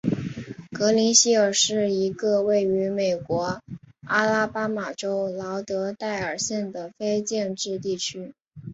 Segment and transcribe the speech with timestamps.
[0.71, 3.61] 格林希尔是一个位于美国
[4.07, 8.33] 阿拉巴马州劳德代尔县的非建制地区。